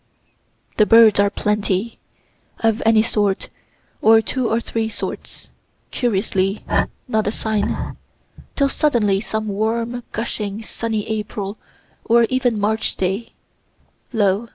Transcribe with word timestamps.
The 0.77 0.87
birds 0.87 1.19
are 1.19 1.29
plenty; 1.29 1.99
of 2.61 2.81
any 2.87 3.03
sort, 3.03 3.49
or 4.01 4.17
of 4.17 4.25
two 4.25 4.49
or 4.49 4.59
three 4.59 4.89
sorts, 4.89 5.51
curiously, 5.91 6.65
not 7.07 7.27
a 7.27 7.31
sign, 7.31 7.97
till 8.55 8.69
suddenly 8.69 9.21
some 9.21 9.47
warm, 9.47 10.01
gushing, 10.11 10.63
sunny 10.63 11.07
April 11.07 11.59
(or 12.03 12.23
even 12.31 12.59
March) 12.59 12.95
day 12.95 13.33
lo! 14.11 14.49